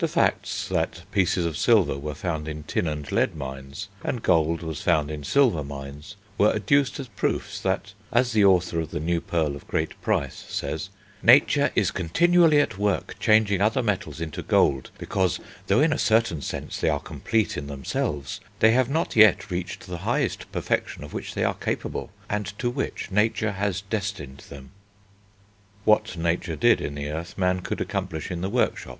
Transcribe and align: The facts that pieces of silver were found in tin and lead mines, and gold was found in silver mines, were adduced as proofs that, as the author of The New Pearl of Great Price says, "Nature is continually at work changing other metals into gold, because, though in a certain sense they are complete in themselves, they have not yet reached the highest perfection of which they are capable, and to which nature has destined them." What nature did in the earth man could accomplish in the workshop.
The 0.00 0.06
facts 0.06 0.68
that 0.68 1.04
pieces 1.12 1.46
of 1.46 1.56
silver 1.56 1.96
were 1.96 2.14
found 2.14 2.46
in 2.46 2.62
tin 2.64 2.86
and 2.86 3.10
lead 3.10 3.34
mines, 3.34 3.88
and 4.04 4.22
gold 4.22 4.62
was 4.62 4.82
found 4.82 5.10
in 5.10 5.24
silver 5.24 5.64
mines, 5.64 6.16
were 6.36 6.52
adduced 6.52 7.00
as 7.00 7.08
proofs 7.08 7.58
that, 7.62 7.94
as 8.12 8.32
the 8.32 8.44
author 8.44 8.80
of 8.80 8.90
The 8.90 9.00
New 9.00 9.22
Pearl 9.22 9.56
of 9.56 9.66
Great 9.66 9.98
Price 10.02 10.44
says, 10.46 10.90
"Nature 11.22 11.70
is 11.74 11.90
continually 11.90 12.60
at 12.60 12.76
work 12.76 13.16
changing 13.18 13.62
other 13.62 13.82
metals 13.82 14.20
into 14.20 14.42
gold, 14.42 14.90
because, 14.98 15.40
though 15.68 15.80
in 15.80 15.90
a 15.94 15.96
certain 15.96 16.42
sense 16.42 16.78
they 16.78 16.90
are 16.90 17.00
complete 17.00 17.56
in 17.56 17.66
themselves, 17.66 18.42
they 18.60 18.72
have 18.72 18.90
not 18.90 19.16
yet 19.16 19.50
reached 19.50 19.86
the 19.86 19.96
highest 20.04 20.52
perfection 20.52 21.02
of 21.02 21.14
which 21.14 21.32
they 21.32 21.44
are 21.44 21.54
capable, 21.54 22.10
and 22.28 22.44
to 22.58 22.68
which 22.68 23.10
nature 23.10 23.52
has 23.52 23.80
destined 23.80 24.44
them." 24.50 24.70
What 25.86 26.14
nature 26.18 26.56
did 26.56 26.82
in 26.82 26.94
the 26.94 27.08
earth 27.08 27.38
man 27.38 27.60
could 27.60 27.80
accomplish 27.80 28.30
in 28.30 28.42
the 28.42 28.50
workshop. 28.50 28.98